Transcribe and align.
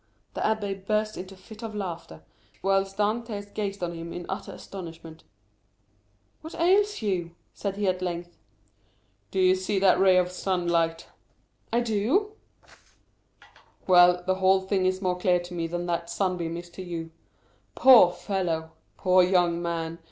The 0.33 0.41
abbé 0.41 0.83
burst 0.83 1.15
into 1.15 1.35
a 1.35 1.37
fit 1.37 1.61
of 1.61 1.75
laughter, 1.75 2.23
while 2.61 2.83
Dantès 2.83 3.53
gazed 3.53 3.83
on 3.83 3.93
him 3.93 4.11
in 4.13 4.25
utter 4.27 4.51
astonishment. 4.51 5.23
"What 6.41 6.55
ails 6.55 7.03
you?" 7.03 7.35
said 7.53 7.77
he 7.77 7.85
at 7.87 8.01
length. 8.01 8.35
"Do 9.29 9.39
you 9.39 9.53
see 9.53 9.77
that 9.77 9.99
ray 9.99 10.17
of 10.17 10.31
sunlight?" 10.31 11.05
"I 11.71 11.81
do." 11.81 12.31
"Well, 13.85 14.23
the 14.25 14.33
whole 14.41 14.61
thing 14.61 14.87
is 14.87 15.03
more 15.03 15.19
clear 15.19 15.39
to 15.41 15.53
me 15.53 15.67
than 15.67 15.85
that 15.85 16.09
sunbeam 16.09 16.57
is 16.57 16.71
to 16.71 16.81
you. 16.81 17.11
Poor 17.75 18.09
fellow! 18.11 18.71
poor 18.97 19.21
young 19.21 19.61
man! 19.61 19.99